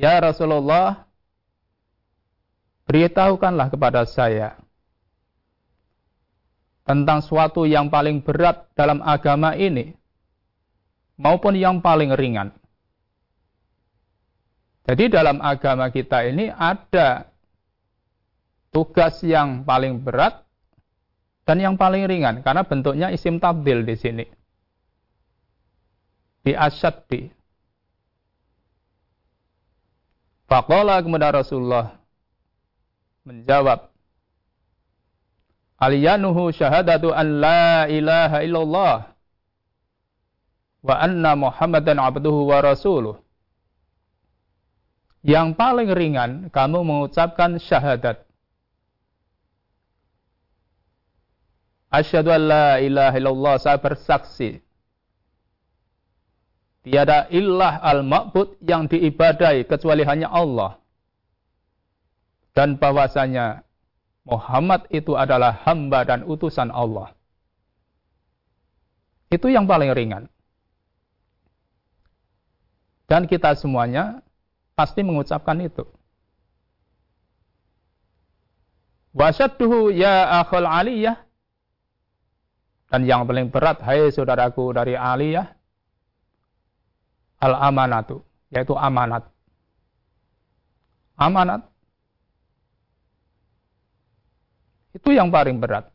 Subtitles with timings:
[0.00, 1.04] Ya Rasulullah,
[2.88, 4.56] beritahukanlah kepada saya
[6.88, 9.92] tentang suatu yang paling berat dalam agama ini
[11.20, 12.48] maupun yang paling ringan.
[14.88, 17.28] Jadi dalam agama kita ini ada
[18.72, 20.48] tugas yang paling berat
[21.44, 24.24] dan yang paling ringan karena bentuknya isim tabdil di sini.
[26.40, 27.39] Di asyaddi.
[30.50, 31.94] Faqala kemudian Rasulullah
[33.22, 33.86] menjawab
[35.78, 38.96] Aliyanuhu syahadatu an la ilaha illallah
[40.84, 43.16] wa anna Muhammadan abduhu wa rasuluh.
[45.24, 48.26] Yang paling ringan kamu mengucapkan syahadat.
[51.88, 54.60] Asyhadu an la ilaha illallah saya bersaksi
[56.84, 60.80] tiada ilah al-ma'bud yang diibadai kecuali hanya Allah.
[62.56, 63.62] Dan bahwasanya
[64.26, 67.14] Muhammad itu adalah hamba dan utusan Allah.
[69.30, 70.26] Itu yang paling ringan.
[73.06, 74.22] Dan kita semuanya
[74.74, 75.86] pasti mengucapkan itu.
[79.14, 81.18] Wasyadduhu ya akhul aliyah.
[82.90, 85.46] Dan yang paling berat, hai saudaraku dari aliyah,
[87.40, 89.26] al-amanatu, yaitu amanat.
[91.16, 91.70] Amanat
[94.90, 95.86] Itu yang paling berat.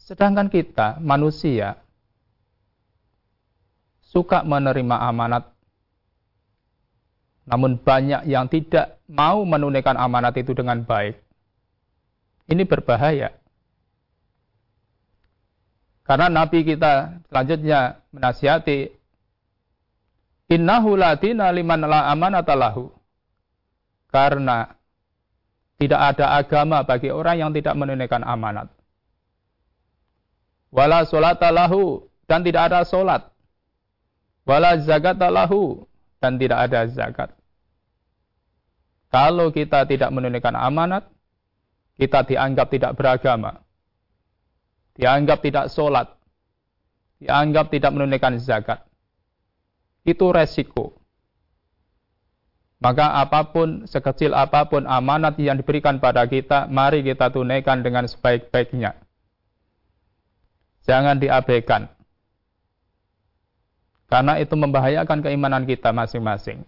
[0.00, 1.84] Sedangkan kita, manusia,
[4.08, 5.52] suka menerima amanat,
[7.44, 11.20] namun banyak yang tidak mau menunaikan amanat itu dengan baik.
[12.48, 13.36] Ini berbahaya.
[16.08, 18.97] Karena Nabi kita selanjutnya menasihati,
[20.48, 22.88] Innahu ladina liman la amanatalahu.
[24.08, 24.72] Karena
[25.76, 28.72] tidak ada agama bagi orang yang tidak menunaikan amanat.
[30.72, 31.04] Wala
[31.52, 33.28] lahu dan tidak ada solat.
[34.48, 34.80] Wala
[35.28, 35.84] lahu
[36.24, 37.30] dan tidak ada zakat.
[39.12, 41.08] Kalau kita tidak menunaikan amanat,
[42.00, 43.60] kita dianggap tidak beragama.
[44.96, 46.08] Dianggap tidak solat.
[47.20, 48.87] Dianggap tidak menunaikan zakat.
[50.08, 50.96] Itu resiko.
[52.80, 58.08] Maka apa pun, sekecil apa pun amanat yang diberikan pada kita, mari kita tunaikan dengan
[58.08, 58.96] sebaik-baiknya.
[60.88, 61.92] Jangan diabaikan.
[64.08, 66.64] Karena itu membahayakan keimanan kita masing-masing.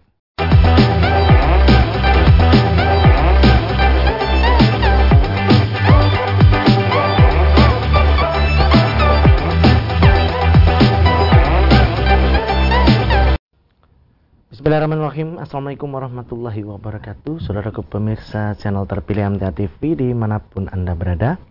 [14.61, 15.41] Bismillahirrahmanirrahim.
[15.41, 17.41] Assalamualaikum warahmatullahi wabarakatuh.
[17.41, 21.41] Saudaraku pemirsa channel terpilih MTA TV di mana pun anda berada.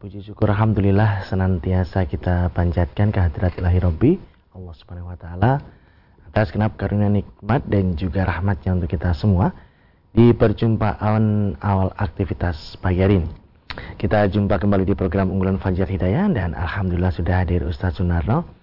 [0.00, 4.10] Puji syukur Alhamdulillah senantiasa kita panjatkan kehadirat ilahi Rabbi
[4.56, 5.60] Allah subhanahu wa ta'ala
[6.32, 9.52] Atas kenap karunia nikmat dan juga rahmatnya untuk kita semua
[10.16, 13.28] Di perjumpaan awal aktivitas pagi hari ini.
[14.00, 18.57] Kita jumpa kembali di program unggulan Fajar Hidayah Dan Alhamdulillah sudah hadir Ustaz Sunarno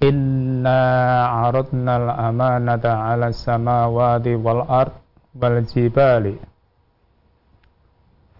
[0.00, 0.80] Inna
[1.28, 4.96] 'aradna al-amanata 'ala samawati wal ard
[5.36, 6.40] wal jibali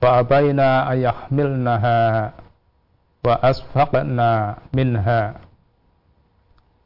[0.01, 2.33] fa abaina ayahmilnaha
[3.23, 5.42] wa asfaqna minha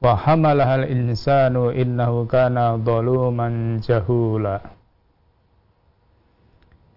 [0.02, 4.60] wa hamalaha al-insanu innahu kana zaluman jahula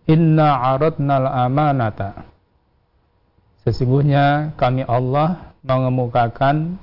[0.10, 2.26] Inna aradna al-amanata
[3.62, 6.82] Sesungguhnya kami Allah mengemukakan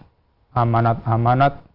[0.54, 1.66] amanat-amanat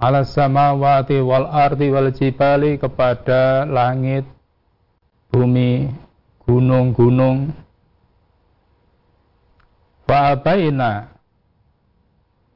[0.00, 4.24] ala samawati wal ardi wal jibali kepada langit,
[5.28, 5.92] bumi,
[6.48, 7.52] gunung-gunung.
[10.08, 11.11] Fa'abaina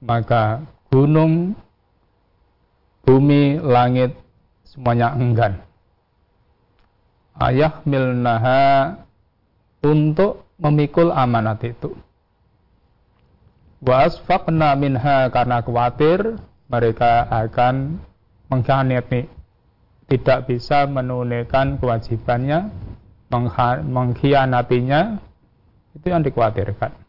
[0.07, 0.63] maka
[0.95, 1.59] gunung,
[3.03, 4.15] bumi, langit
[4.63, 5.59] semuanya enggan.
[7.37, 8.97] Ayah milnaha
[9.83, 11.93] untuk memikul amanat itu.
[13.85, 18.01] Wa asfaqna minha karena khawatir mereka akan
[18.49, 19.29] mengkhianati
[20.07, 22.73] tidak bisa menunaikan kewajibannya
[23.91, 25.19] mengkhianatinya
[25.99, 27.06] itu yang dikhawatirkan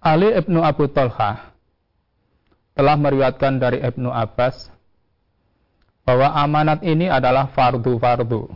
[0.00, 1.52] Ali Ibnu Abu Talha
[2.72, 4.72] telah meriwayatkan dari Ibnu Abbas
[6.08, 8.48] bahwa amanat ini adalah fardu-fardu.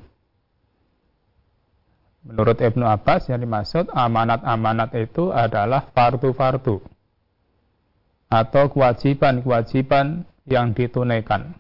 [2.25, 6.81] Menurut Ibnu Abbas yang dimaksud amanat-amanat itu adalah fardu-fardu
[8.33, 11.53] atau kewajiban-kewajiban yang ditunaikan.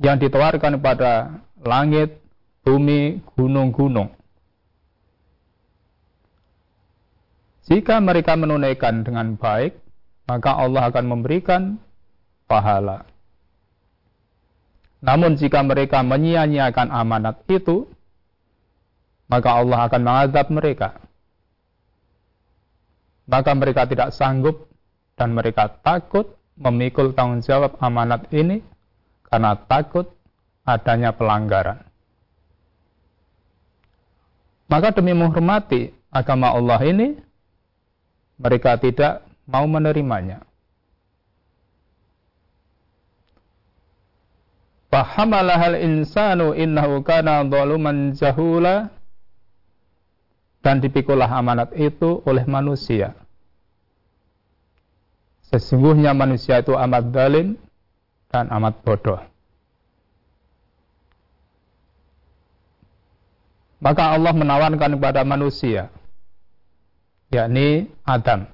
[0.00, 2.18] Yang ditawarkan pada langit,
[2.64, 4.10] bumi, gunung-gunung.
[7.64, 9.72] Jika mereka menunaikan dengan baik,
[10.28, 11.80] maka Allah akan memberikan
[12.44, 13.08] pahala.
[15.04, 17.88] Namun jika mereka menyia-nyiakan amanat itu,
[19.28, 20.96] maka Allah akan mengazab mereka.
[23.24, 24.68] Maka mereka tidak sanggup
[25.16, 28.60] dan mereka takut memikul tanggung jawab amanat ini
[29.28, 30.12] karena takut
[30.64, 31.80] adanya pelanggaran.
[34.68, 37.20] Maka demi menghormati agama Allah ini,
[38.38, 40.42] mereka tidak mau menerimanya.
[45.74, 47.42] Insanu innahu kana
[50.62, 53.18] dan dipikulah amanat itu oleh manusia.
[55.50, 57.58] Sesungguhnya manusia itu amat zalim
[58.30, 59.18] dan amat bodoh.
[63.82, 65.92] Maka Allah menawarkan kepada manusia
[67.34, 68.46] yakni Adam.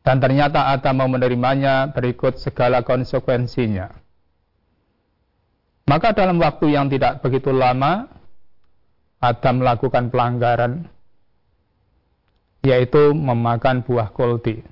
[0.00, 3.92] Dan ternyata Adam mau menerimanya berikut segala konsekuensinya.
[5.84, 8.08] Maka dalam waktu yang tidak begitu lama,
[9.20, 10.88] Adam melakukan pelanggaran,
[12.64, 14.64] yaitu memakan buah koldi.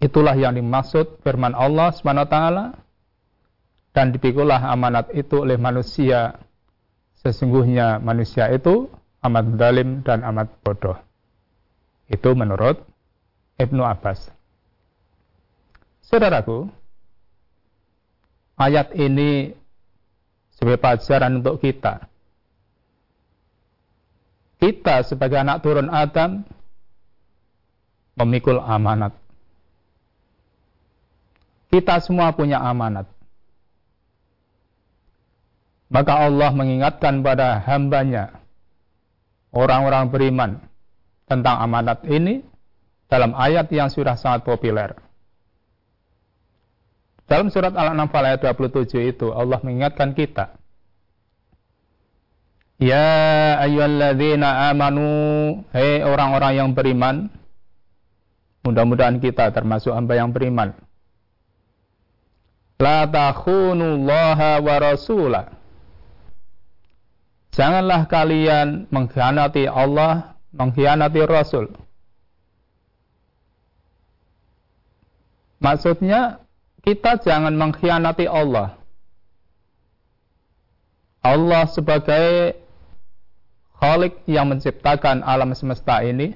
[0.00, 2.36] Itulah yang dimaksud firman Allah SWT,
[3.90, 6.40] dan dipikulah amanat itu oleh manusia.
[7.20, 8.88] Sesungguhnya manusia itu
[9.20, 10.96] amat dalim dan amat bodoh.
[12.08, 12.80] Itu menurut
[13.60, 14.32] Ibnu Abbas.
[16.00, 16.66] Saudaraku,
[18.58, 19.54] ayat ini
[20.56, 22.08] sebagai pelajaran untuk kita.
[24.60, 26.44] Kita sebagai anak turun Adam
[28.18, 29.16] memikul amanat.
[31.70, 33.06] Kita semua punya amanat.
[35.88, 38.39] Maka Allah mengingatkan pada hambanya
[39.50, 40.50] orang-orang beriman
[41.26, 42.42] tentang amanat ini
[43.10, 44.94] dalam ayat yang sudah sangat populer.
[47.30, 50.58] Dalam surat Al-Anfal ayat 27 itu Allah mengingatkan kita.
[52.80, 57.28] Ya ayyuhalladzina amanu, hei orang-orang yang beriman,
[58.66, 60.74] mudah-mudahan kita termasuk hamba yang beriman.
[62.80, 65.59] La takhunullaha wa rasulah
[67.50, 71.66] Janganlah kalian mengkhianati Allah, mengkhianati Rasul.
[75.58, 76.40] Maksudnya,
[76.86, 78.78] kita jangan mengkhianati Allah.
[81.20, 82.56] Allah sebagai
[83.76, 86.32] Khalik yang menciptakan alam semesta ini,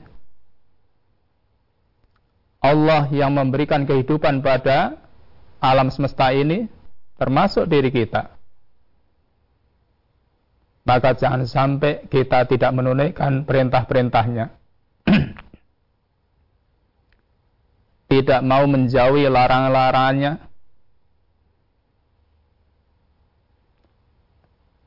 [2.60, 4.96] Allah yang memberikan kehidupan pada
[5.60, 6.68] alam semesta ini,
[7.16, 8.33] termasuk diri kita
[10.84, 14.52] maka jangan sampai kita tidak menunaikan perintah-perintahnya.
[18.12, 20.44] tidak mau menjauhi larang-larangnya,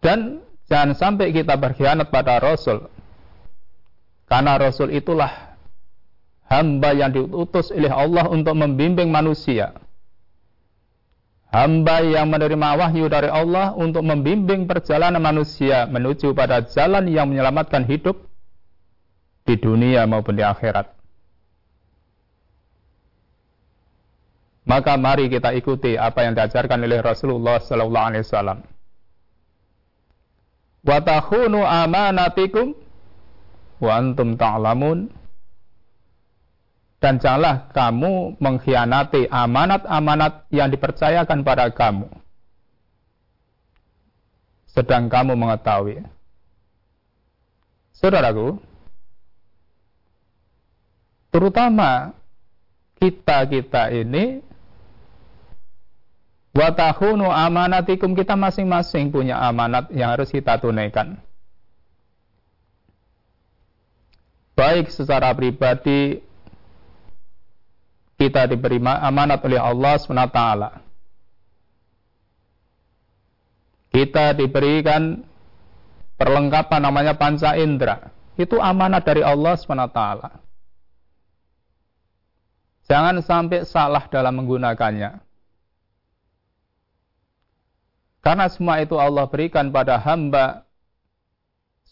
[0.07, 0.39] Dan
[0.71, 2.87] jangan sampai kita berkhianat pada Rasul.
[4.27, 5.57] Karena Rasul itulah
[6.47, 9.75] hamba yang diutus oleh Allah untuk membimbing manusia
[11.47, 17.87] Hamba yang menerima wahyu dari Allah untuk membimbing perjalanan manusia menuju pada jalan yang menyelamatkan
[17.87, 18.19] hidup
[19.47, 20.91] di dunia maupun di akhirat.
[24.67, 28.59] Maka mari kita ikuti apa yang diajarkan oleh Rasulullah sallallahu alaihi wasallam.
[30.83, 32.75] Wa takhunu amanatikum
[33.79, 35.07] wa antum ta'lamun.
[36.97, 42.09] Dan janganlah kamu mengkhianati amanat-amanat yang dipercayakan pada kamu.
[44.65, 46.01] Sedang kamu mengetahui.
[47.93, 48.57] Saudaraku,
[51.29, 52.17] terutama
[52.97, 54.41] kita-kita ini
[56.57, 61.21] Watahunu amanatikum kita masing-masing punya amanat yang harus kita tunaikan.
[64.57, 66.17] Baik secara pribadi
[68.17, 70.41] kita diberi amanat oleh Allah SWT.
[73.93, 75.21] Kita diberikan
[76.17, 78.09] perlengkapan namanya panca indera.
[78.37, 80.01] Itu amanat dari Allah SWT.
[82.89, 85.21] Jangan sampai salah dalam menggunakannya.
[88.25, 90.67] Karena semua itu Allah berikan pada hamba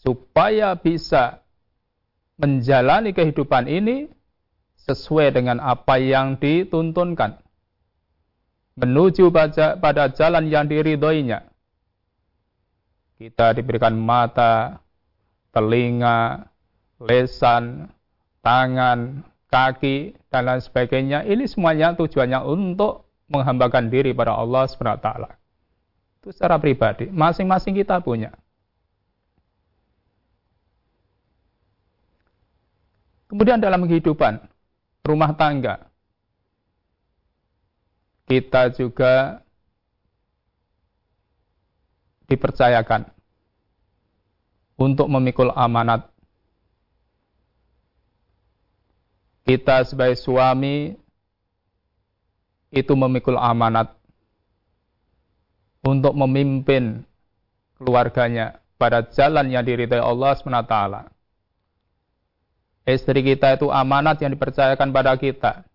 [0.04, 1.40] supaya bisa
[2.36, 4.12] menjalani kehidupan ini
[4.86, 7.42] sesuai dengan apa yang dituntunkan.
[8.78, 11.42] Menuju pada jalan yang diridhoinya.
[13.16, 14.78] Kita diberikan mata,
[15.50, 16.44] telinga,
[17.00, 17.88] lesan,
[18.44, 21.24] tangan, kaki, dan lain sebagainya.
[21.24, 25.08] Ini semuanya tujuannya untuk menghambakan diri pada Allah SWT.
[26.20, 27.08] Itu secara pribadi.
[27.08, 28.36] Masing-masing kita punya.
[33.26, 34.38] Kemudian dalam kehidupan
[35.06, 35.86] rumah tangga,
[38.26, 39.40] kita juga
[42.26, 43.06] dipercayakan
[44.76, 46.10] untuk memikul amanat.
[49.46, 50.98] Kita sebagai suami
[52.74, 53.94] itu memikul amanat
[55.86, 57.06] untuk memimpin
[57.78, 61.15] keluarganya pada jalan yang diridai Allah SWT.
[62.86, 65.66] Istri kita itu amanat yang dipercayakan pada kita,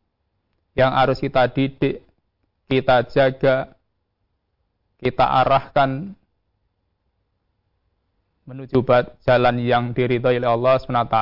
[0.80, 2.08] yang harus kita didik,
[2.72, 3.76] kita jaga,
[4.96, 6.16] kita arahkan
[8.48, 8.80] menuju
[9.28, 11.18] jalan yang diridhoi oleh Allah SWT.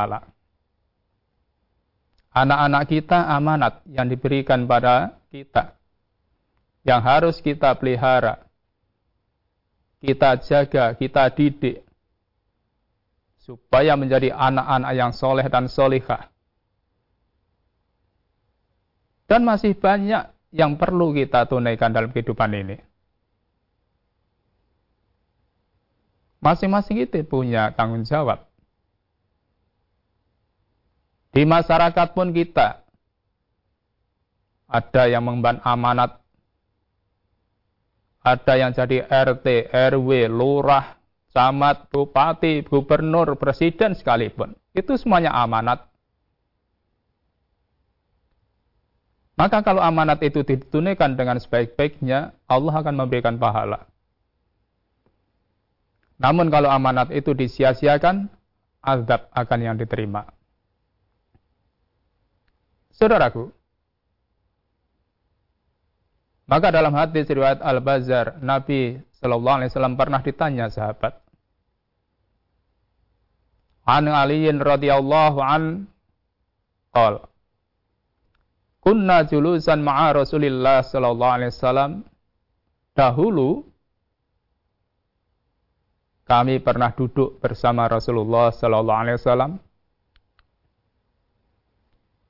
[2.37, 5.73] Anak-anak kita amanat yang diberikan pada kita,
[6.85, 8.45] yang harus kita pelihara,
[10.05, 11.88] kita jaga, kita didik
[13.49, 16.29] supaya menjadi anak-anak yang soleh dan solihah.
[19.25, 22.77] Dan masih banyak yang perlu kita tunaikan dalam kehidupan ini.
[26.45, 28.45] Masing-masing itu punya tanggung jawab.
[31.33, 32.85] Di masyarakat pun kita
[34.69, 36.21] ada yang mengemban amanat
[38.19, 40.98] ada yang jadi RT, RW, lurah,
[41.39, 44.59] camat, bupati, gubernur, presiden sekalipun.
[44.75, 45.87] Itu semuanya amanat.
[49.39, 53.87] Maka kalau amanat itu ditunaikan dengan sebaik-baiknya, Allah akan memberikan pahala.
[56.19, 58.27] Namun kalau amanat itu disia-siakan,
[58.83, 60.27] azab akan yang diterima.
[62.91, 63.47] Saudaraku,
[66.51, 71.28] maka dalam hadis riwayat Al-Bazar, Nabi Shallallahu Alaihi Wasallam pernah ditanya sahabat.
[73.89, 75.89] An Aliin radhiyallahu an
[76.93, 77.25] qal
[78.79, 81.91] Kunna julusan ma'a Rasulillah sallallahu alaihi wasallam.
[82.95, 83.65] Dahulu
[86.23, 89.51] kami pernah duduk bersama Rasulullah sallallahu alaihi wasallam.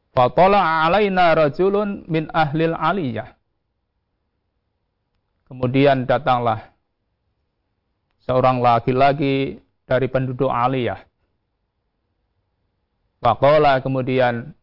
[0.09, 3.29] Fatala alaina rajulun min ahlil aliyah.
[5.45, 6.73] Kemudian datanglah
[8.25, 11.08] seorang laki-laki dari penduduk aliyah.
[13.19, 14.55] Faqala kemudian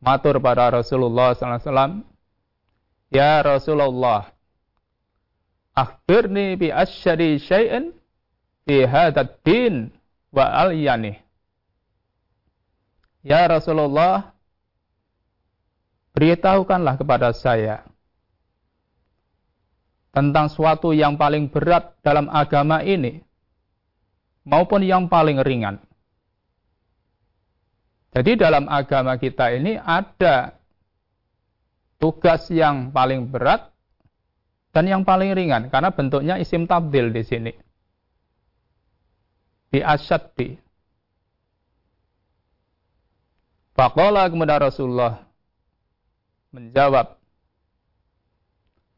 [0.00, 2.04] matur pada Rasulullah SAW,
[3.12, 4.32] Ya Rasulullah,
[5.76, 7.94] akhbirni bi asyari syai'in
[8.64, 9.92] fi hadad din
[10.32, 11.20] wa aliyani.
[13.24, 14.34] Ya Rasulullah,
[16.16, 17.84] beritahukanlah kepada saya
[20.14, 23.22] tentang suatu yang paling berat dalam agama ini
[24.46, 25.82] maupun yang paling ringan.
[28.14, 30.54] Jadi dalam agama kita ini ada
[31.98, 33.74] tugas yang paling berat
[34.70, 37.52] dan yang paling ringan karena bentuknya isim tabdil di sini.
[39.74, 40.54] Di asyaddi.
[43.74, 45.26] Faqala kemudian Rasulullah
[46.54, 47.18] menjawab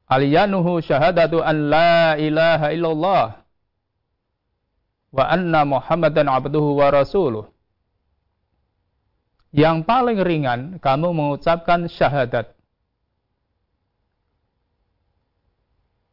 [0.06, 3.26] Aliyanuhu syahadatu an la ilaha illallah
[5.10, 7.55] wa anna Muhammadan abduhu wa rasuluh.
[9.54, 12.56] Yang paling ringan kamu mengucapkan syahadat.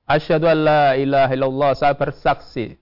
[0.03, 2.75] Asyhadu an la ilaha illallah saya bersaksi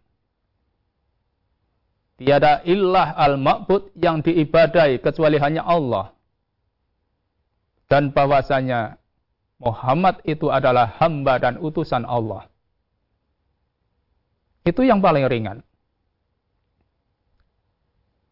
[2.22, 6.13] tiada ilah al-ma'bud yang diibadai kecuali hanya Allah.
[7.89, 9.01] Dan bahwasanya
[9.58, 12.46] Muhammad itu adalah hamba dan utusan Allah.
[14.62, 15.65] Itu yang paling ringan.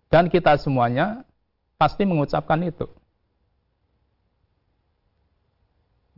[0.09, 1.25] Dan kita semuanya
[1.79, 2.91] pasti mengucapkan itu.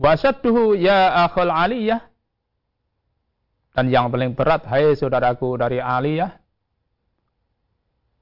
[0.02, 2.02] Wasyadduhu ya akhul aliyah.
[3.72, 6.42] Dan yang paling berat, hai saudaraku dari aliyah.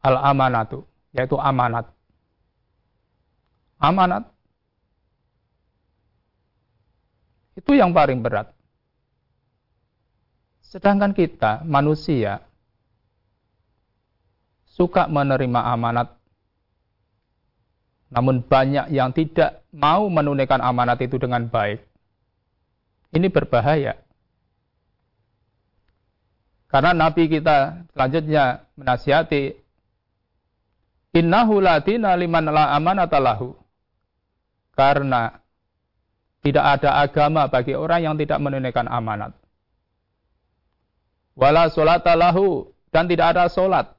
[0.04, 0.84] Al-amanatu,
[1.16, 1.90] yaitu amanat.
[3.80, 4.28] Amanat.
[7.56, 8.52] Itu yang paling berat.
[10.64, 12.46] Sedangkan kita, manusia,
[14.70, 16.19] suka menerima amanat
[18.10, 21.86] namun banyak yang tidak mau menunaikan amanat itu dengan baik.
[23.14, 23.98] Ini berbahaya.
[26.70, 29.58] Karena Nabi kita selanjutnya menasihati
[31.10, 33.58] Innahu ladina liman la amanatalahu.
[34.78, 35.34] Karena
[36.46, 39.34] tidak ada agama bagi orang yang tidak menunaikan amanat.
[41.34, 43.92] Wala solatalahu dan tidak ada solat.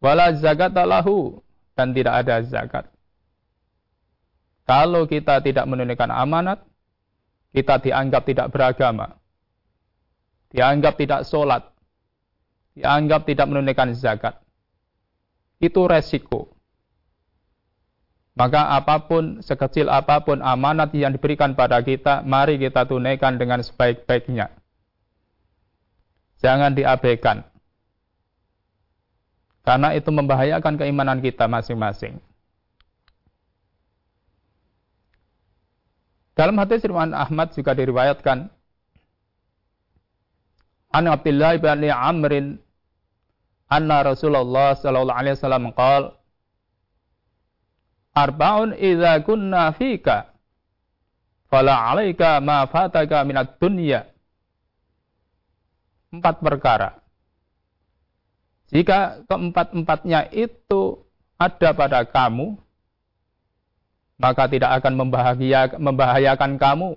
[0.00, 1.44] Wala zakatalahu
[1.80, 2.84] dan tidak ada zakat.
[4.68, 6.60] Kalau kita tidak menunaikan amanat,
[7.56, 9.16] kita dianggap tidak beragama.
[10.52, 11.72] Dianggap tidak sholat.
[12.76, 14.36] Dianggap tidak menunaikan zakat.
[15.56, 16.52] Itu resiko.
[18.36, 23.64] Maka apa pun, sekecil apa pun amanat yang diberikan pada kita, mari kita tunaikan dengan
[23.64, 24.52] sebaik-baiknya.
[26.44, 27.49] Jangan diabaikan.
[29.60, 32.16] Karena itu membahayakan keimanan kita masing-masing.
[36.32, 38.48] Dalam hadis riwayat Ahmad juga diriwayatkan
[40.90, 42.46] An Abdullah bin Amrin
[43.68, 46.16] anna Rasulullah sallallahu alaihi wasallam qaal
[48.16, 50.34] Arba'un idza kunna fika
[51.52, 54.08] fala 'alaika ma fataka minad dunya
[56.10, 56.99] Empat perkara
[58.70, 61.02] jika keempat-empatnya itu
[61.34, 62.54] ada pada kamu,
[64.14, 65.10] maka tidak akan
[65.74, 66.94] membahayakan kamu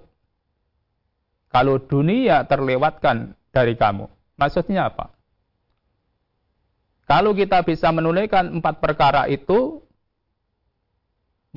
[1.49, 4.05] kalau dunia terlewatkan dari kamu.
[4.37, 5.13] Maksudnya apa?
[7.09, 9.81] Kalau kita bisa menunaikan empat perkara itu,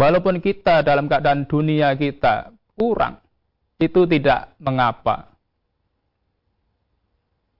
[0.01, 3.21] walaupun kita dalam keadaan dunia kita kurang,
[3.77, 5.37] itu tidak mengapa.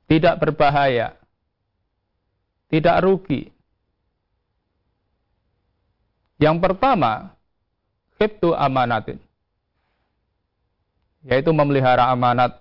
[0.07, 1.19] Tidak berbahaya
[2.67, 3.51] tidak rugi.
[6.37, 7.33] Yang pertama,
[8.21, 9.17] khibtu amanatin.
[11.27, 12.61] Yaitu memelihara amanat.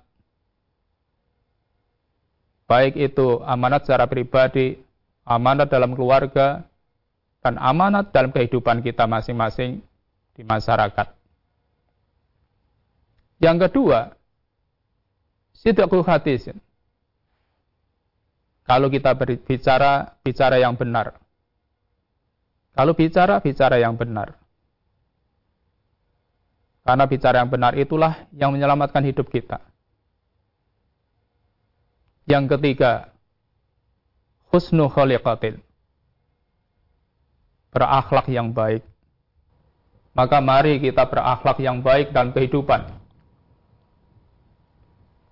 [2.66, 4.82] Baik itu amanat secara pribadi,
[5.22, 6.66] amanat dalam keluarga,
[7.46, 9.86] dan amanat dalam kehidupan kita masing-masing
[10.34, 11.14] di masyarakat.
[13.38, 14.18] Yang kedua,
[15.54, 16.58] sidqu hadisin.
[18.66, 21.22] Kalau kita berbicara, bicara yang benar.
[22.74, 24.34] Kalau bicara, bicara yang benar.
[26.86, 29.62] Karena bicara yang benar itulah yang menyelamatkan hidup kita.
[32.26, 33.14] Yang ketiga,
[34.50, 35.62] husnu khaliqatil.
[37.70, 38.82] Berakhlak yang baik.
[40.18, 42.88] Maka mari kita berakhlak yang baik dalam kehidupan.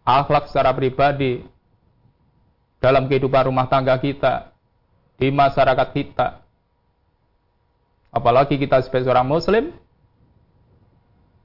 [0.03, 1.39] Akhlak secara pribadi,
[2.83, 4.51] dalam kehidupan rumah tangga kita,
[5.15, 6.43] di masyarakat kita.
[8.11, 9.71] Apalagi kita sebagai seorang muslim,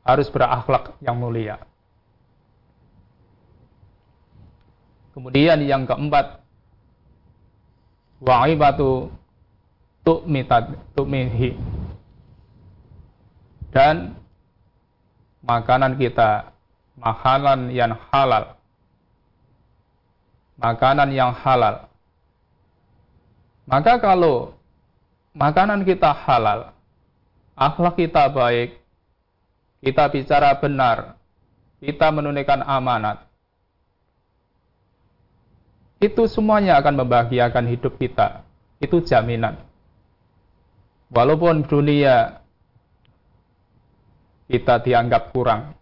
[0.02, 1.62] harus berakhlak yang mulia.
[5.14, 6.42] Kemudian yang keempat,
[8.18, 9.14] wa'ibatu
[10.02, 11.54] tu'mihi.
[13.70, 14.18] Dan
[15.46, 16.50] makanan kita,
[16.98, 18.57] makanan yang halal,
[20.58, 21.86] makanan yang halal.
[23.64, 24.58] Maka kalau
[25.32, 26.74] makanan kita halal,
[27.54, 28.78] akhlak kita baik,
[29.82, 31.14] kita bicara benar,
[31.78, 33.28] kita menunaikan amanat,
[35.98, 38.46] itu semuanya akan membahagiakan hidup kita.
[38.78, 39.58] Itu jaminan.
[41.10, 42.38] Walaupun dunia
[44.46, 45.74] kita dianggap kurang,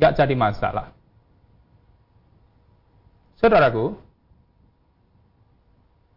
[0.00, 0.95] nggak jadi masalah.
[3.36, 3.96] Saudaraku,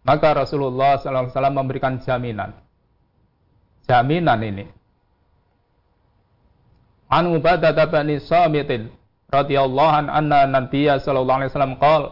[0.08, 2.56] maka Rasulullah SAW memberikan jaminan.
[3.86, 4.66] Jaminan ini.
[7.10, 8.94] An Ubadah bin Samitin
[9.34, 12.10] radhiyallahu an anna Nabiya sallallahu alaihi wasallam qala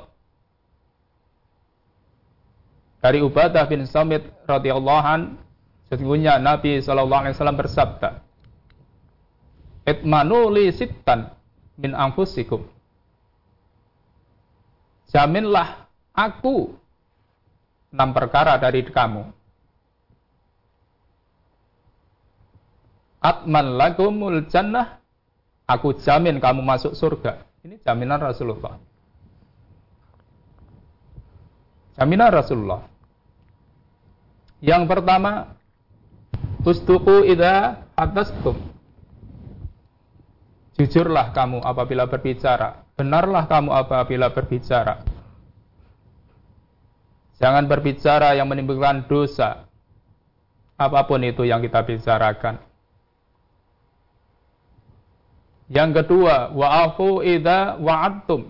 [3.01, 5.21] Dari Ubadah bin Samit radhiyallahu an
[5.89, 8.09] sesungguhnya Nabi sallallahu alaihi wasallam bersabda
[9.85, 11.31] Itmanu li sittan
[11.77, 12.65] min anfusikum
[15.07, 16.75] Jaminlah aku
[17.91, 19.35] enam perkara dari kamu.
[23.17, 25.01] Atman lagumul jannah,
[25.67, 27.43] aku jamin kamu masuk surga.
[27.65, 28.77] Ini jaminan Rasulullah.
[31.97, 32.85] Jaminan Rasulullah.
[34.61, 35.57] Yang pertama,
[36.67, 38.59] Usduku idha atastum.
[40.75, 42.83] Jujurlah kamu apabila berbicara.
[42.97, 45.05] Benarlah kamu apabila berbicara.
[47.37, 49.69] Jangan berbicara yang menimbulkan dosa.
[50.81, 52.57] Apa pun itu yang kita bicarakan.
[55.69, 58.49] Yang kedua, wa'afu idza wa'adtum.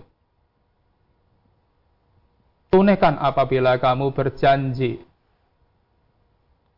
[2.72, 5.04] Tunaikan apabila kamu berjanji.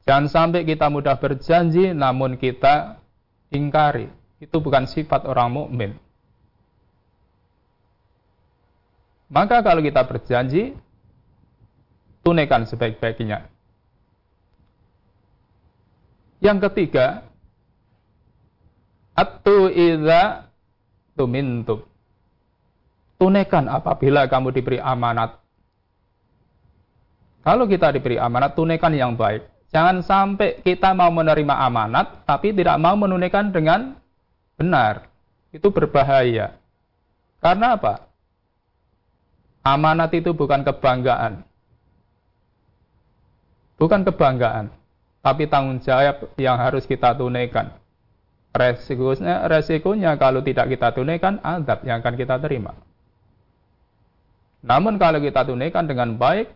[0.07, 2.99] Jangan sampai kita mudah berjanji namun kita
[3.55, 4.11] ingkari.
[4.43, 6.10] Itu bukan sifat orang mukmin.
[9.31, 10.75] Maka kalau kita berjanji,
[12.27, 13.47] tunaikan sebaik-baiknya.
[16.43, 17.23] Yang ketiga,
[19.15, 20.51] atu idza
[21.15, 21.87] tumintum.
[23.23, 25.39] Tunaikan apabila kamu diberi amanat.
[27.47, 29.47] Kalau kita diberi amanat, tunaikan yang baik.
[29.71, 33.95] Jangan sampai kita mau menerima amanat, tapi tidak mau menunaikan dengan
[34.59, 35.07] benar.
[35.55, 36.59] Itu berbahaya.
[37.39, 38.10] Karena apa?
[39.61, 41.45] Amanat itu bukan kebanggaan.
[43.77, 44.73] Bukan kebanggaan,
[45.25, 47.77] tapi tanggung jawab yang harus kita tunaikan.
[48.51, 52.77] Resikonya, resikonya kalau tidak kita tunaikan, adab yang akan kita terima.
[54.61, 56.53] Namun kalau kita tunaikan dengan baik,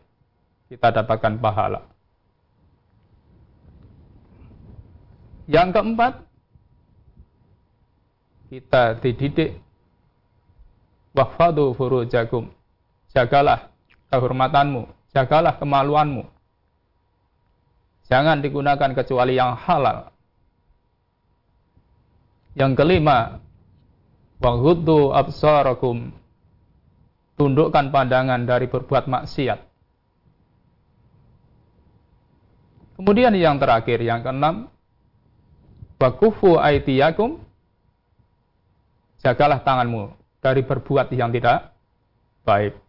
[0.68, 1.80] kita dapatkan pahala.
[5.48, 6.12] Yang keempat,
[8.48, 9.60] kita dididik
[11.12, 12.48] wahfadu furujakum.
[13.14, 13.70] Jagalah
[14.10, 16.26] kehormatanmu, jagalah kemaluanmu.
[18.10, 20.10] Jangan digunakan kecuali yang halal.
[22.58, 23.38] Yang kelima,
[24.42, 26.10] waghuddu absarakum.
[27.34, 29.58] Tundukkan pandangan dari berbuat maksiat.
[32.94, 34.70] Kemudian yang terakhir, yang keenam,
[35.98, 37.42] wakufu aitiyakum.
[39.18, 41.74] Jagalah tanganmu dari berbuat yang tidak
[42.46, 42.83] baik.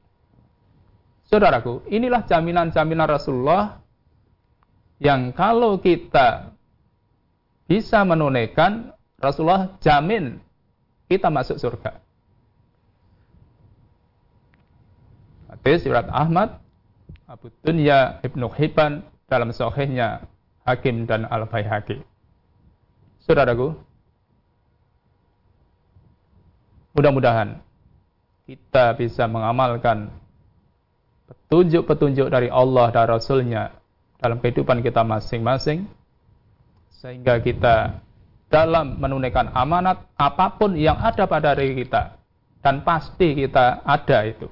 [1.26, 3.82] Saudaraku, inilah jaminan-jaminan Rasulullah
[5.02, 6.54] yang kalau kita
[7.66, 10.38] bisa menunaikan Rasulullah jamin
[11.10, 11.98] kita masuk surga.
[15.50, 16.62] Hadis surat Ahmad,
[17.26, 20.30] Abu Dunya, Ibnu Hibban dalam sahihnya
[20.62, 22.06] Hakim dan Al-Baihaqi.
[23.26, 23.74] Saudaraku,
[26.94, 27.58] mudah-mudahan
[28.46, 30.14] kita bisa mengamalkan
[31.26, 33.74] petunjuk-petunjuk dari Allah dan Rasulnya
[34.22, 35.90] dalam kehidupan kita masing-masing
[36.90, 38.02] sehingga kita
[38.50, 42.18] dalam menunaikan amanat apa pun yang ada pada diri kita
[42.62, 44.48] dan pasti kita ada itu.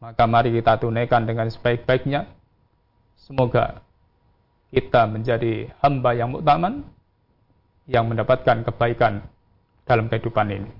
[0.00, 2.28] Maka mari kita tunaikan dengan sebaik-baiknya.
[3.16, 3.80] Semoga
[4.70, 6.84] kita menjadi hamba yang muktaman
[7.88, 9.24] yang mendapatkan kebaikan
[9.88, 10.70] dalam kehidupan ini.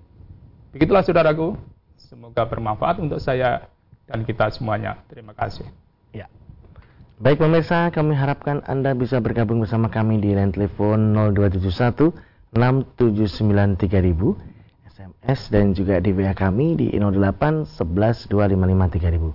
[0.76, 1.56] Begitulah saudaraku
[1.96, 3.66] semoga bermanfaat untuk saya
[4.06, 5.66] dan kita semuanya terima kasih
[7.16, 12.12] Baik pemirsa, kami harapkan Anda bisa bergabung bersama kami di line telepon 0271
[12.52, 14.36] 679 3000,
[14.84, 19.32] SMS dan juga di WA kami di 08 11 255 3000.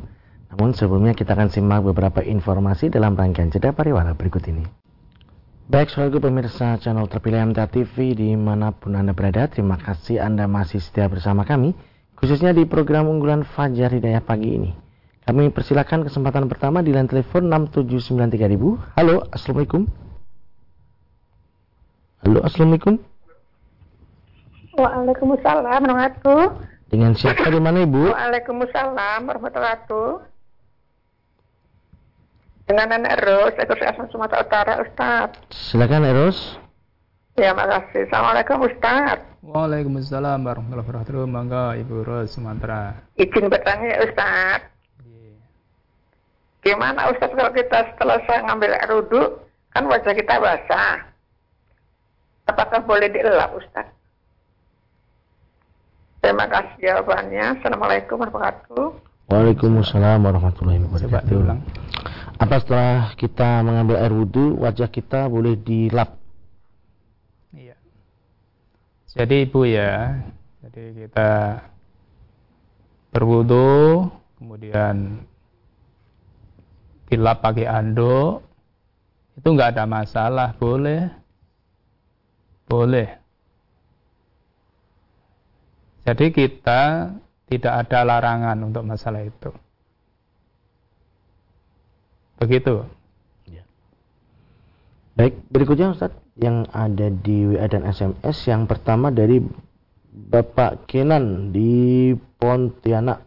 [0.53, 4.61] Namun sebelumnya kita akan simak beberapa informasi dalam rangkaian jeda pariwara berikut ini.
[5.65, 10.45] Baik, selalu pemirsa channel terpilih MTA TV di mana pun Anda berada, terima kasih Anda
[10.45, 11.73] masih setia bersama kami,
[12.21, 14.71] khususnya di program unggulan Fajar Hidayah pagi ini.
[15.25, 18.97] Kami persilakan kesempatan pertama di line telepon 6793000.
[18.97, 19.89] Halo, Assalamualaikum.
[22.21, 22.95] Halo, Assalamualaikum.
[24.71, 26.53] Waalaikumsalam warahmatullahi
[26.87, 28.13] Dengan siapa di mana Ibu?
[28.13, 30.09] Waalaikumsalam warahmatullahi wabarakatuh.
[32.71, 35.35] Dengan Nenek Ros, Ekor Asal Sumatera Utara, Ustaz.
[35.51, 36.60] Silakan Eros.
[37.41, 38.05] Ya, makasih.
[38.05, 39.17] Assalamualaikum, Ustaz.
[39.41, 41.25] Waalaikumsalam warahmatullahi wabarakatuh.
[41.25, 43.01] Mangga Ibu Ros Sumatera.
[43.17, 44.69] Izin bertanya, Ustaz.
[46.61, 49.41] Gimana Ustaz kalau kita setelah saya ngambil air wudhu,
[49.73, 51.01] kan wajah kita basah.
[52.45, 53.89] Apakah boleh dielap, Ustaz?
[56.21, 57.57] Terima kasih jawabannya.
[57.57, 58.87] Assalamualaikum warahmatullahi wabarakatuh.
[59.33, 61.25] Waalaikumsalam warahmatullahi Coba wabarakatuh.
[61.25, 61.59] diulang.
[62.37, 66.20] Apa setelah kita mengambil air wudhu, wajah kita boleh dilap?
[69.11, 70.23] Jadi Ibu ya,
[70.63, 71.31] jadi kita
[73.11, 74.07] berwudu,
[74.39, 75.27] kemudian
[77.11, 78.39] dilap pakai anduk,
[79.35, 81.11] itu nggak ada masalah, boleh.
[82.71, 83.19] Boleh.
[86.07, 87.11] Jadi kita
[87.51, 89.51] tidak ada larangan untuk masalah itu.
[92.39, 92.87] Begitu.
[95.11, 99.37] Baik, berikutnya Ustaz yang ada di WA dan SMS yang pertama dari
[100.11, 103.21] Bapak Kenan di Pontianak.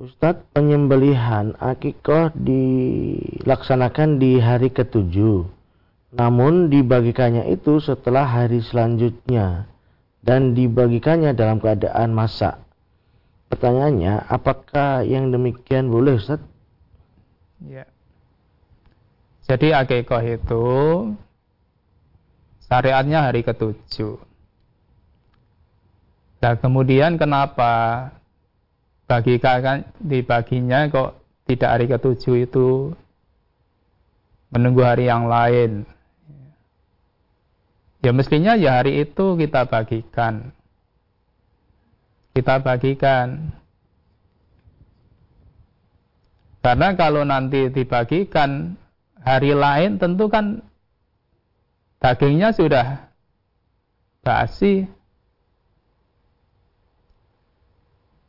[0.00, 5.44] Ustadz, penyembelihan akikoh dilaksanakan di hari ketujuh.
[6.16, 9.68] Namun dibagikannya itu setelah hari selanjutnya
[10.24, 12.60] dan dibagikannya dalam keadaan masak.
[13.52, 16.48] Pertanyaannya, apakah yang demikian boleh Ustadz?
[17.64, 17.84] Ya.
[19.44, 20.64] Jadi akikoh itu
[22.70, 24.22] syariatnya hari ketujuh.
[26.40, 28.06] Nah kemudian kenapa
[29.10, 31.18] bagikan dibaginya kok
[31.50, 32.94] tidak hari ketujuh itu
[34.54, 35.82] menunggu hari yang lain?
[38.00, 40.54] Ya mestinya ya hari itu kita bagikan.
[42.32, 43.50] Kita bagikan.
[46.62, 48.78] Karena kalau nanti dibagikan
[49.20, 50.69] hari lain tentu kan
[52.00, 53.12] dagingnya sudah
[54.24, 54.88] basi.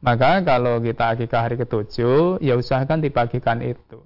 [0.01, 4.01] Maka kalau kita akikah hari ketujuh, ya usahakan dibagikan itu.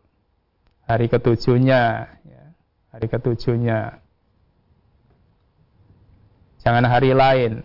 [0.86, 2.43] Hari ketujuhnya, ya.
[2.91, 4.04] hari ketujuhnya.
[6.60, 7.63] Jangan hari lain.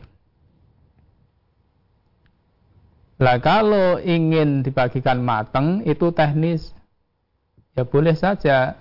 [3.21, 6.73] Lah kalau ingin dibagikan matang itu teknis,
[7.75, 8.81] ya boleh saja.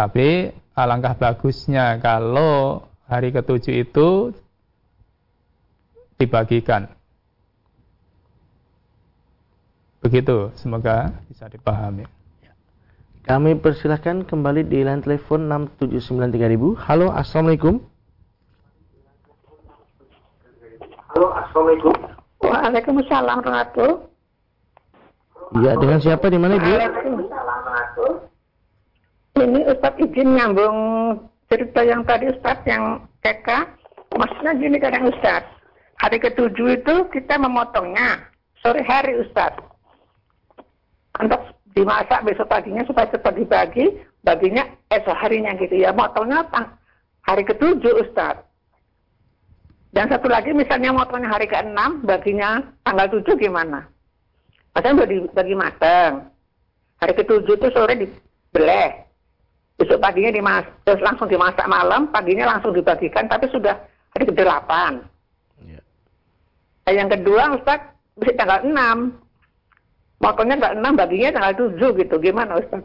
[0.00, 4.32] Tapi alangkah bagusnya kalau hari ketujuh itu
[6.16, 6.88] dibagikan.
[10.00, 12.08] Begitu, semoga bisa dipahami.
[13.28, 15.44] Kami persilahkan kembali di line telepon
[15.76, 16.80] 6793000.
[16.80, 17.84] Halo, Assalamualaikum.
[21.12, 21.92] Halo, Assalamualaikum.
[22.40, 24.08] Waalaikumsalam warahmatullahi
[25.60, 26.56] Iya, dengan siapa di mana?
[26.56, 27.39] Waalaikumsalam
[29.40, 30.76] Ini Ustaz izin nyambung
[31.48, 33.48] cerita yang tadi Ustaz yang TK.
[34.12, 35.48] Maksudnya gini kadang Ustaz.
[35.96, 38.20] Hari ketujuh itu kita memotongnya
[38.60, 39.56] sore hari Ustaz.
[41.16, 41.40] Untuk
[41.72, 45.96] dimasak besok paginya supaya cepat dibagi, baginya esok harinya gitu ya.
[45.96, 46.44] Motongnya
[47.24, 48.44] hari ketujuh Ustaz.
[49.96, 53.88] Dan satu lagi misalnya motongnya hari ke-6, baginya tanggal 7 gimana?
[54.70, 56.30] Maksudnya bagi, bagi matang.
[57.02, 59.09] Hari ke-7 itu sore dibeleh.
[59.80, 63.72] Besok paginya dimas terus langsung dimasak malam, paginya langsung dibagikan, tapi sudah
[64.12, 64.72] hari ke-8.
[65.64, 65.80] Ya.
[66.84, 67.80] Nah, yang kedua Ustaz,
[68.20, 69.16] bisa tanggal 6.
[70.20, 72.14] Motongnya tanggal 6, baginya tanggal 7 gitu.
[72.20, 72.84] Gimana Ustaz?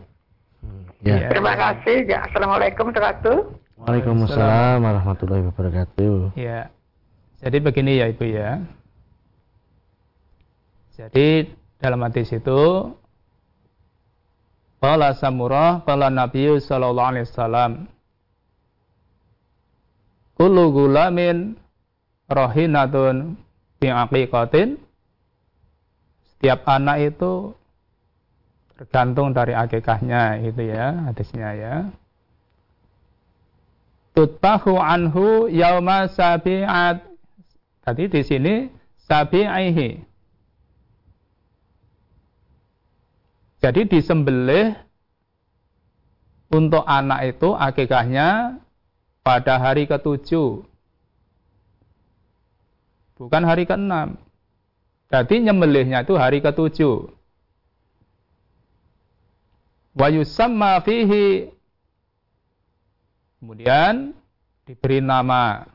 [1.03, 1.27] Ya.
[1.27, 2.07] Terima kasih.
[2.07, 6.33] Ya, Assalamualaikum warahmatullahi Waalaikumsalam warahmatullahi wabarakatuh.
[6.39, 6.71] Ya,
[7.43, 8.63] jadi begini ya Ibu ya.
[10.95, 11.51] Jadi
[11.83, 12.61] dalam hadis itu
[14.85, 17.71] Qala Samurah Qala Nabi sallallahu alaihi wasallam.
[20.37, 21.57] Kullu gulamin
[22.29, 23.33] rahinatun
[23.81, 24.77] bi aqiqatin.
[26.29, 27.57] Setiap anak itu
[28.77, 31.75] tergantung dari akikahnya itu ya hadisnya ya.
[34.13, 37.01] Tutbahu anhu yauma sabi'at.
[37.81, 38.69] Tadi di sini
[39.09, 39.97] sabi'ihi
[43.65, 44.77] jadi disembelih
[46.53, 48.61] untuk anak itu akikahnya
[49.25, 50.61] pada hari ketujuh.
[53.17, 54.21] Bukan hari keenam.
[55.09, 57.09] Jadi nyembelihnya itu hari ketujuh.
[59.97, 61.49] Wa yusamma fihi.
[63.41, 64.13] Kemudian
[64.69, 65.65] diberi nama.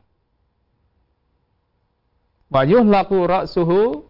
[2.47, 4.07] Wa yuhlaku ra'suhu.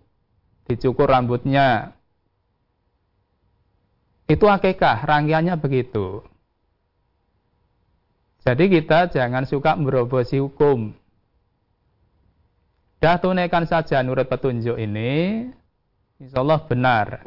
[0.69, 1.97] Dicukur rambutnya.
[4.31, 6.23] Itu akekah, rangkaiannya begitu.
[8.47, 10.95] Jadi kita jangan suka merobosi hukum.
[13.03, 15.51] Dah tunaikan saja nurut petunjuk ini,
[16.23, 17.27] insya Allah benar.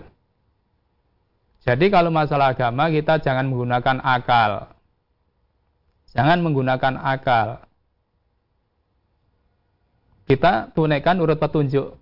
[1.68, 4.72] Jadi kalau masalah agama kita jangan menggunakan akal.
[6.16, 7.68] Jangan menggunakan akal.
[10.24, 12.00] Kita tunaikan urut petunjuk.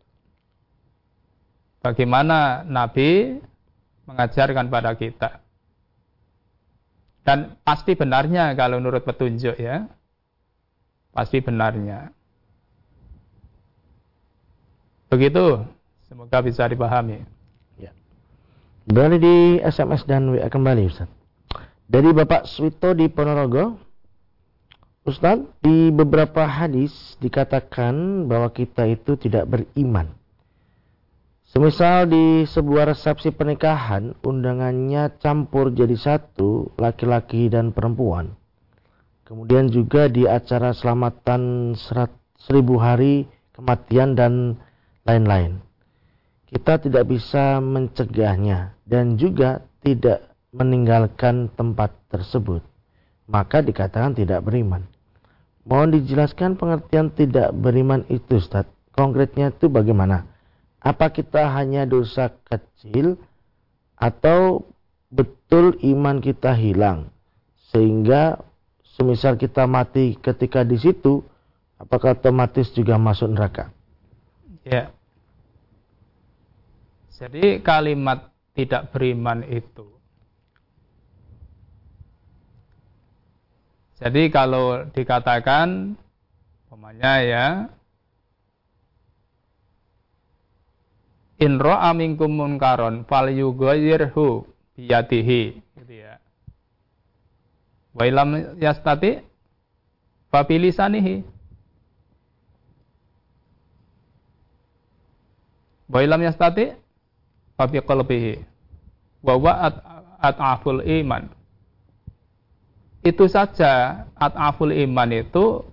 [1.82, 3.42] Bagaimana Nabi
[4.12, 5.40] mengajarkan pada kita.
[7.22, 9.88] Dan pasti benarnya kalau nurut petunjuk ya.
[11.16, 12.12] Pasti benarnya.
[15.12, 15.68] Begitu,
[16.08, 17.20] semoga bisa dipahami.
[17.76, 17.92] Ya.
[18.88, 21.12] Berani di SMS dan WA kembali Ustaz.
[21.92, 23.76] Dari Bapak Swito di Ponorogo,
[25.04, 30.21] Ustaz, di beberapa hadis dikatakan bahwa kita itu tidak beriman.
[31.52, 38.40] Semisal di sebuah resepsi pernikahan, undangannya campur jadi satu, laki-laki dan perempuan.
[39.28, 42.08] Kemudian juga di acara selamatan serat,
[42.40, 44.64] seribu hari kematian dan
[45.04, 45.60] lain-lain.
[46.48, 52.64] Kita tidak bisa mencegahnya dan juga tidak meninggalkan tempat tersebut.
[53.28, 54.88] Maka dikatakan tidak beriman.
[55.68, 58.72] Mohon dijelaskan pengertian tidak beriman itu Ustaz.
[58.96, 60.31] Konkretnya itu bagaimana?
[60.82, 63.22] Apa kita hanya dosa kecil
[63.94, 64.66] atau
[65.14, 67.14] betul iman kita hilang?
[67.70, 68.42] Sehingga
[68.98, 71.22] semisal kita mati ketika di situ,
[71.78, 73.70] apakah otomatis juga masuk neraka?
[74.66, 74.90] Ya.
[77.22, 79.86] Jadi kalimat tidak beriman itu.
[84.02, 85.94] Jadi kalau dikatakan
[86.66, 87.46] umpamanya ya
[91.42, 94.46] in ra'a minkum munkaron fal yughayyirhu
[94.78, 95.42] biyadihi
[95.82, 96.22] gitu ya.
[97.98, 99.20] Wa ilam yastati
[100.30, 101.42] fa bilisanihi
[105.92, 106.72] Wa ilam yastati
[107.60, 108.40] fa bi qalbihi.
[109.28, 109.54] Wa wa
[110.24, 111.28] at'aful iman.
[113.04, 115.68] Itu saja at'aful iman itu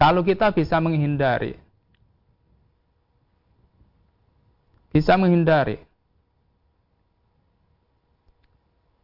[0.00, 1.60] kalau kita bisa menghindari.
[4.96, 5.76] Bisa menghindari.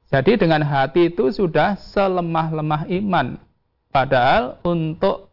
[0.08, 3.36] Jadi dengan hati itu sudah selemah-lemah iman.
[3.92, 5.28] Padahal untuk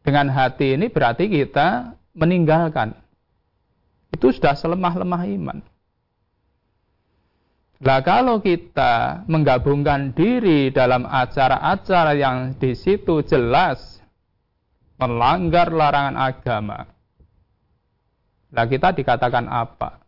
[0.00, 2.96] dengan hati ini berarti kita meninggalkan.
[4.16, 5.60] Itu sudah selemah-lemah iman.
[7.84, 14.00] Nah kalau kita menggabungkan diri dalam acara-acara yang di situ jelas
[14.96, 16.93] melanggar larangan agama,
[18.54, 19.98] nah kita dikatakan apa?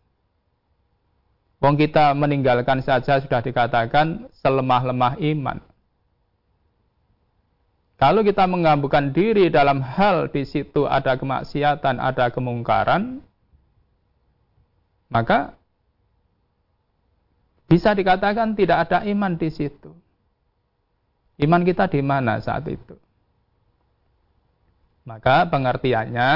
[1.57, 5.57] Wong kita meninggalkan saja sudah dikatakan selemah-lemah iman.
[7.97, 13.25] Kalau kita menggabungkan diri dalam hal di situ ada kemaksiatan, ada kemungkaran,
[15.09, 15.57] maka
[17.65, 19.97] bisa dikatakan tidak ada iman di situ.
[21.41, 22.93] Iman kita di mana saat itu?
[25.01, 26.31] Maka pengertiannya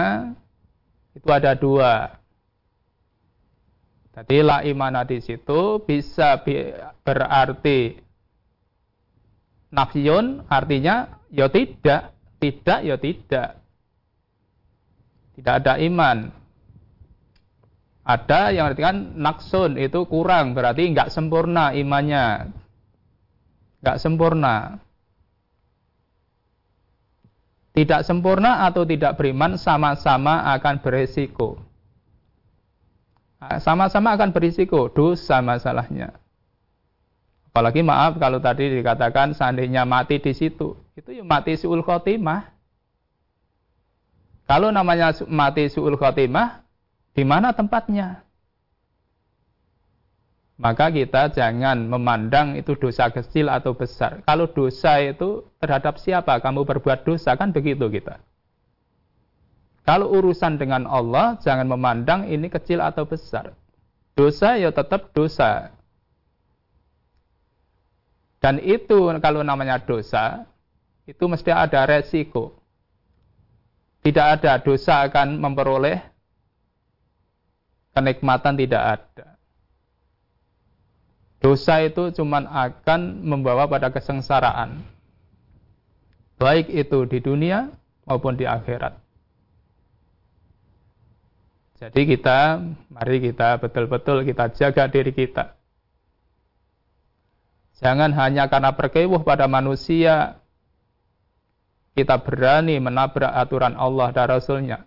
[1.15, 2.17] itu ada dua.
[4.11, 6.39] Jadi la imana di situ bisa
[7.03, 7.95] berarti
[9.71, 12.11] nafiyun artinya ya tidak,
[12.43, 13.49] tidak ya tidak.
[15.31, 16.27] Tidak ada iman.
[18.01, 22.51] Ada yang artikan naksun itu kurang, berarti nggak sempurna imannya.
[23.79, 24.83] Nggak sempurna.
[27.71, 31.55] Tidak sempurna atau tidak beriman sama-sama akan beresiko.
[33.41, 36.13] Sama-sama akan berisiko, dosa masalahnya.
[37.51, 42.47] Apalagi maaf kalau tadi dikatakan seandainya mati di situ, itu ya mati suul khotimah.
[44.47, 46.63] Kalau namanya mati suul khotimah,
[47.11, 48.23] di mana tempatnya?
[50.61, 54.21] Maka kita jangan memandang itu dosa kecil atau besar.
[54.29, 58.21] Kalau dosa itu terhadap siapa kamu berbuat dosa, kan begitu kita.
[59.81, 63.57] Kalau urusan dengan Allah, jangan memandang ini kecil atau besar.
[64.13, 65.73] Dosa ya tetap dosa.
[68.37, 70.45] Dan itu kalau namanya dosa,
[71.09, 72.61] itu mesti ada resiko.
[74.05, 75.97] Tidak ada dosa akan memperoleh
[77.97, 79.30] kenikmatan tidak ada.
[81.41, 84.85] Dosa itu cuma akan membawa pada kesengsaraan.
[86.37, 87.73] Baik itu di dunia
[88.05, 88.93] maupun di akhirat.
[91.81, 92.61] Jadi kita,
[92.93, 95.57] mari kita betul-betul kita jaga diri kita.
[97.81, 100.37] Jangan hanya karena perkewuh pada manusia,
[101.97, 104.85] kita berani menabrak aturan Allah dan Rasulnya.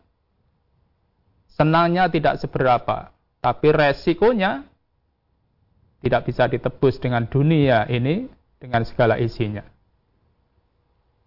[1.50, 3.10] Senangnya tidak seberapa,
[3.42, 4.70] tapi resikonya
[6.04, 8.28] tidak bisa ditebus dengan dunia ini
[8.60, 9.64] dengan segala isinya.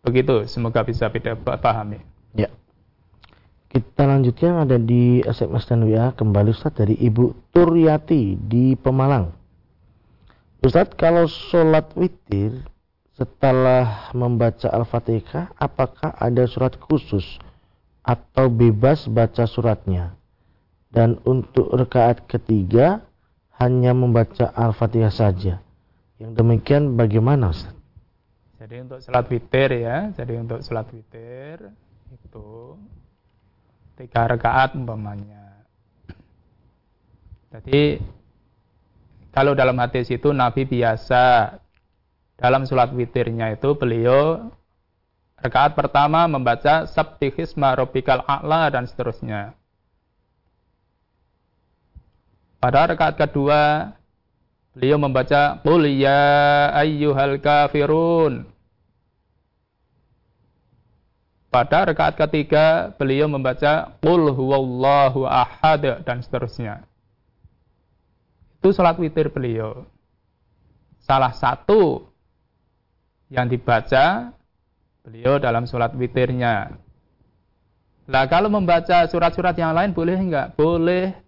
[0.05, 1.97] Begitu, semoga bisa kita pahami.
[2.37, 2.53] Ya.
[3.67, 9.33] Kita lanjutkan ada di SMS dan WA kembali Ustaz dari Ibu Turyati di Pemalang.
[10.61, 12.61] Ustaz, kalau sholat witir
[13.17, 17.41] setelah membaca Al-Fatihah, apakah ada surat khusus
[18.05, 20.13] atau bebas baca suratnya?
[20.87, 23.06] Dan untuk rekaat ketiga,
[23.57, 25.61] hanya membaca Al-Fatihah saja.
[26.21, 27.73] Yang demikian bagaimana Ustaz?
[28.57, 31.69] Jadi untuk sholat witir ya, jadi untuk sholat witir
[32.09, 32.77] itu
[33.97, 35.65] tiga rakaat umpamanya.
[37.53, 38.01] Jadi
[39.33, 41.57] kalau dalam hadis itu Nabi biasa
[42.37, 44.53] dalam sholat witirnya itu beliau
[45.41, 49.56] rakaat pertama membaca Sabbihisma Rabbikal A'la dan seterusnya.
[52.67, 53.95] Pada rakaat kedua
[54.75, 58.43] beliau membaca Qul ya ayyuhal kafirun
[61.47, 66.83] pada rakaat ketiga beliau membaca Qul huwallahu ahad dan seterusnya.
[68.59, 69.87] Itu salat witir beliau.
[71.07, 72.03] Salah satu
[73.31, 74.35] yang dibaca
[75.07, 76.75] beliau dalam salat witirnya.
[78.11, 80.59] Nah kalau membaca surat-surat yang lain boleh enggak?
[80.59, 81.26] Boleh.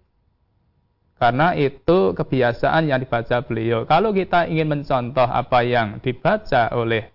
[1.20, 3.84] Karena itu kebiasaan yang dibaca beliau.
[3.84, 7.12] Kalau kita ingin mencontoh apa yang dibaca oleh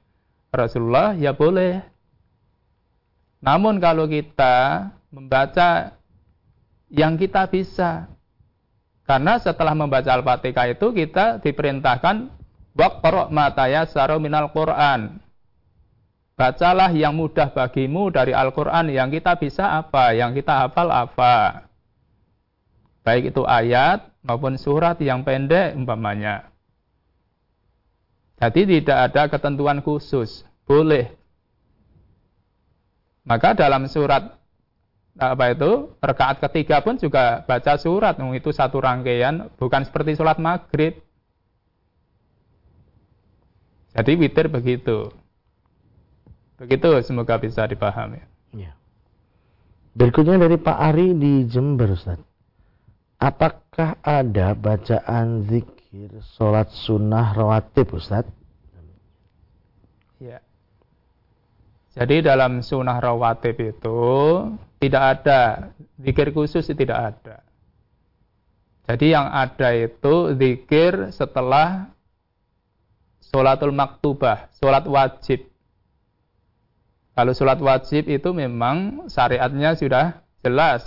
[0.53, 1.81] Rasulullah, ya boleh.
[3.41, 5.97] Namun kalau kita membaca
[6.93, 8.05] yang kita bisa,
[9.09, 12.29] karena setelah membaca Al-Fatihah itu kita diperintahkan
[12.77, 15.17] waqra' mataya tayassara minal Qur'an.
[16.37, 21.65] Bacalah yang mudah bagimu dari Al-Qur'an yang kita bisa apa, yang kita hafal apa.
[23.05, 26.49] Baik itu ayat maupun surat yang pendek umpamanya.
[28.41, 30.41] Jadi tidak ada ketentuan khusus.
[30.65, 31.13] Boleh
[33.25, 34.37] maka dalam surat
[35.17, 41.01] apa itu rekaat ketiga pun juga baca surat, itu satu rangkaian, bukan seperti sholat maghrib.
[43.97, 45.09] Jadi witir begitu.
[46.61, 48.21] Begitu semoga bisa dipahami.
[48.53, 48.77] Ya.
[49.95, 52.19] Berikutnya dari Pak Ari di Jember Ustaz.
[53.15, 58.27] Apakah ada bacaan zikir sholat sunnah rawatib Ustaz?
[60.19, 60.43] Ya.
[61.95, 64.03] Jadi dalam sunnah rawatib itu
[64.83, 67.45] tidak ada zikir khusus tidak ada.
[68.85, 71.89] Jadi yang ada itu zikir setelah
[73.33, 75.49] sholatul maktubah, sholat wajib.
[77.15, 80.83] Kalau sholat wajib itu memang syariatnya sudah jelas.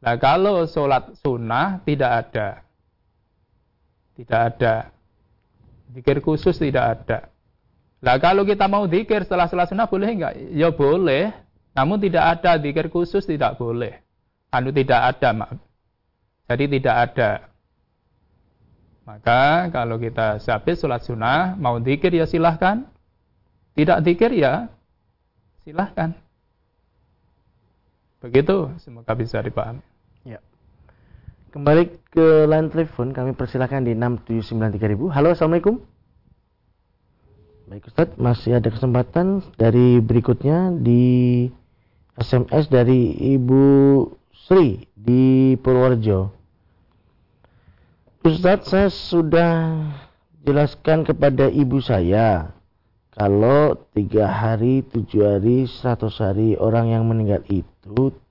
[0.00, 2.48] Nah kalau sholat sunnah tidak ada.
[4.16, 4.74] Tidak ada.
[5.92, 7.18] Zikir khusus tidak ada.
[8.04, 10.34] Nah kalau kita mau zikir setelah sholat sunnah boleh enggak?
[10.52, 11.32] Ya boleh.
[11.72, 14.00] Namun tidak ada zikir khusus tidak boleh.
[14.52, 15.58] Anu tidak ada maaf.
[16.46, 17.30] Jadi tidak ada.
[19.06, 22.84] Maka kalau kita habis sholat sunnah mau zikir ya silahkan.
[23.76, 24.72] Tidak zikir ya
[25.64, 26.16] silahkan.
[28.26, 29.78] Begitu, semoga bisa dipahami.
[30.26, 30.42] Ya.
[31.54, 35.14] Kembali ke line telepon, kami persilahkan di 6793000.
[35.14, 35.78] Halo, Assalamualaikum.
[37.70, 41.46] Baik Ustaz, masih ada kesempatan dari berikutnya di
[42.18, 43.62] SMS dari Ibu
[44.34, 46.34] Sri di Purworejo.
[48.26, 49.54] Ustaz, saya sudah
[50.42, 52.54] jelaskan kepada ibu saya
[53.14, 57.75] kalau tiga hari, tujuh hari, seratus hari orang yang meninggal itu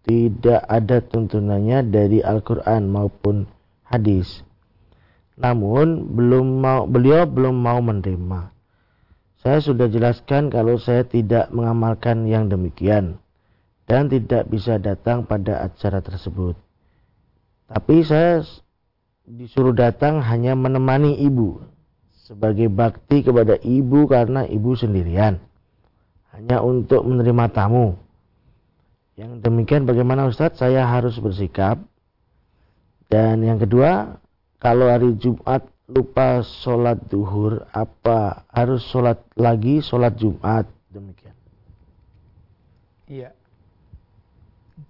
[0.06, 3.50] tidak ada tuntunannya dari Al-Quran maupun
[3.88, 4.46] hadis.
[5.36, 8.54] Namun belum mau, beliau belum mau menerima.
[9.42, 13.22] Saya sudah jelaskan kalau saya tidak mengamalkan yang demikian
[13.86, 16.58] dan tidak bisa datang pada acara tersebut.
[17.70, 18.42] Tapi saya
[19.26, 21.62] disuruh datang hanya menemani ibu
[22.26, 25.38] sebagai bakti kepada ibu karena ibu sendirian.
[26.34, 28.05] Hanya untuk menerima tamu.
[29.16, 30.60] Yang demikian bagaimana Ustadz?
[30.60, 31.80] Saya harus bersikap
[33.08, 34.20] Dan yang kedua,
[34.60, 40.66] kalau hari Jumat lupa sholat duhur, apa harus sholat lagi sholat Jumat?
[40.90, 41.38] Demikian.
[43.06, 43.30] Iya.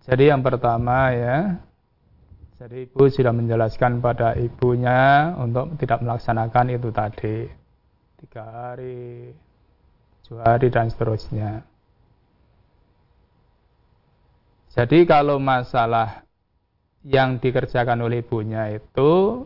[0.07, 1.59] Jadi yang pertama ya,
[2.55, 7.51] jadi ibu sudah menjelaskan pada ibunya untuk tidak melaksanakan itu tadi
[8.23, 9.35] tiga hari,
[10.23, 11.67] tujuh hari dan seterusnya.
[14.75, 16.27] Jadi kalau masalah
[17.07, 19.45] yang dikerjakan oleh ibunya itu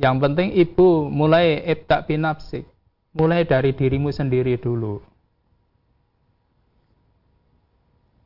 [0.00, 2.64] yang penting ibu mulai ibtak binafsik,
[3.12, 5.04] mulai dari dirimu sendiri dulu.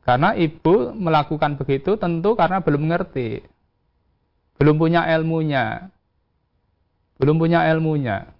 [0.07, 3.43] Karena ibu melakukan begitu tentu karena belum mengerti.
[4.55, 5.91] Belum punya ilmunya.
[7.19, 8.31] Belum punya ilmunya.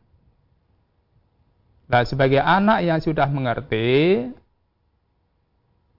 [1.91, 4.23] Nah, sebagai anak yang sudah mengerti,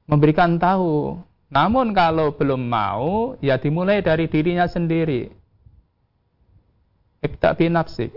[0.09, 1.21] memberikan tahu.
[1.53, 5.29] Namun kalau belum mau, ya dimulai dari dirinya sendiri.
[7.21, 8.09] Ibta binafsi.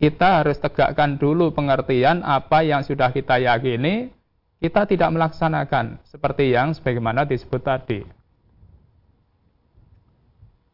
[0.00, 4.08] Kita harus tegakkan dulu pengertian apa yang sudah kita yakini,
[4.56, 8.00] kita tidak melaksanakan seperti yang sebagaimana disebut tadi.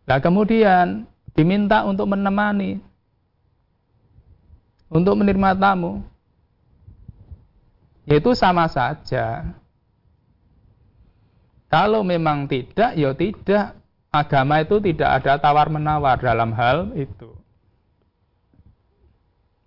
[0.07, 2.79] Nah kemudian diminta untuk menemani,
[4.87, 6.07] untuk menerima tamu,
[8.07, 9.59] yaitu sama saja.
[11.67, 13.75] Kalau memang tidak, ya tidak.
[14.15, 17.37] Agama itu tidak ada tawar-menawar dalam hal itu.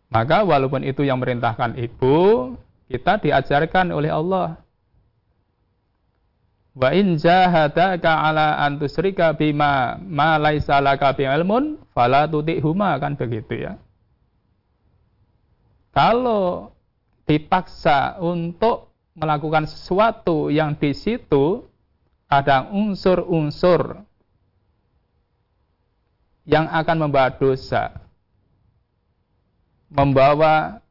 [0.09, 2.57] Maka walaupun itu yang merintahkan ibu,
[2.89, 4.57] kita diajarkan oleh Allah.
[6.73, 13.69] Wa in jahadaka ala an tusyrika bima ma laisa laka ilmun fala tutihuma kan begitu
[13.69, 13.77] ya.
[15.93, 16.73] Kalau
[17.29, 21.61] dipaksa untuk melakukan sesuatu yang di situ
[22.25, 24.01] ada unsur-unsur
[26.49, 28.01] yang akan membawa dosa,
[29.93, 30.81] membawa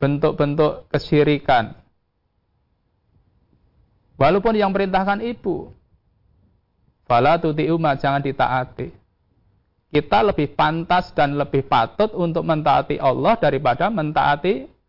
[0.00, 1.76] bentuk-bentuk kesyirikan.
[4.16, 5.68] Walaupun yang perintahkan ibu,
[7.04, 8.88] fala tuti'uma jangan ditaati.
[9.92, 14.79] Kita lebih pantas dan lebih patut untuk mentaati Allah daripada mentaati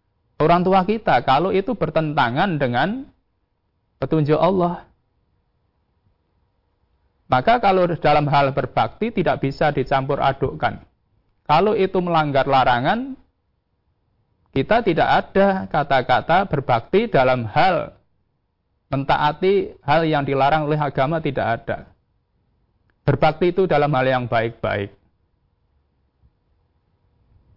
[0.42, 3.06] orang tua kita kalau itu bertentangan dengan
[4.02, 4.90] petunjuk Allah.
[7.30, 10.84] Maka kalau dalam hal berbakti tidak bisa dicampur adukkan.
[11.48, 13.16] Kalau itu melanggar larangan,
[14.52, 17.96] kita tidak ada kata-kata berbakti dalam hal
[18.92, 21.88] mentaati hal yang dilarang oleh agama tidak ada.
[23.08, 24.92] Berbakti itu dalam hal yang baik-baik.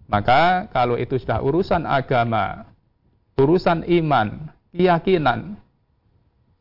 [0.07, 2.74] Maka kalau itu sudah urusan agama,
[3.39, 5.59] urusan iman, keyakinan,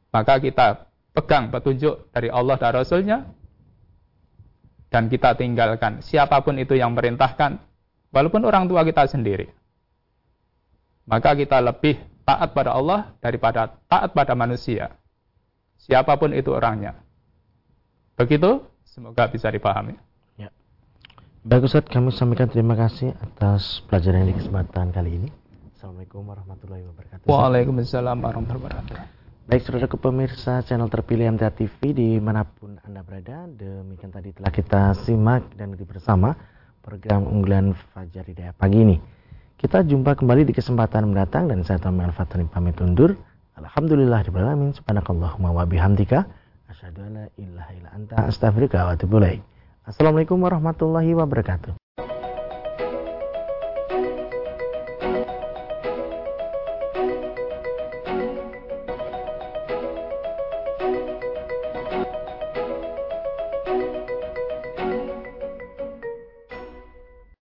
[0.10, 3.18] maka kita pegang petunjuk dari Allah dan Rasulnya,
[4.90, 7.58] dan kita tinggalkan siapa pun itu yang merintahkan,
[8.14, 9.50] walaupun orang tua kita sendiri
[11.04, 14.96] maka kita lebih taat pada Allah daripada taat pada manusia.
[15.84, 16.96] Siapa pun itu orangnya.
[18.16, 20.00] Begitu, semoga bisa dipahami.
[20.40, 20.48] Ya.
[21.44, 25.30] Baik Ustaz, kami sampaikan terima kasih atas pelajaran di kesempatan kali ini.
[25.84, 27.28] Assalamualaikum warahmatullahi wabarakatuh.
[27.28, 28.96] Waalaikumsalam warahmatullahi wabarakatuh.
[29.52, 34.48] Baik saudara pemirsa channel terpilih MTA TV di mana pun Anda berada, demikian tadi telah
[34.48, 36.40] kita simak dan bersama
[36.80, 38.96] program unggulan Fajar Hidayah pagi ini.
[39.60, 43.20] Kita jumpa kembali di kesempatan mendatang dan saya Tommy Al-Fatani pamit undur.
[43.60, 46.24] Alhamdulillah alamin subhanakallahumma wa bihamdika
[46.72, 49.44] asyhadu an la ilaha illa anta astaghfiruka wa atubu ilaik.
[49.84, 51.83] Assalamualaikum warahmatullahi wabarakatuh.